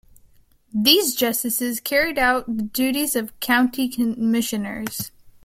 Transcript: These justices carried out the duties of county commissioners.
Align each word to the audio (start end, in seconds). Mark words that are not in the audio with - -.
These 0.73 1.13
justices 1.15 1.79
carried 1.79 2.17
out 2.17 2.47
the 2.47 2.63
duties 2.63 3.15
of 3.15 3.39
county 3.39 3.87
commissioners. 3.87 5.11